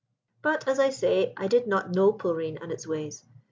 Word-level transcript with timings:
"But, 0.41 0.67
as 0.67 0.79
I 0.79 0.89
say, 0.89 1.31
I 1.37 1.45
did 1.45 1.67
not 1.67 1.91
know 1.91 2.11
Polreen 2.11 2.57
and 2.59 2.71
its 2.71 2.87
ways. 2.87 3.23